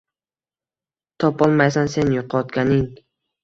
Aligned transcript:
Topolmaysan 1.25 1.87
sen 1.99 2.13
yuqotganing 2.17 2.85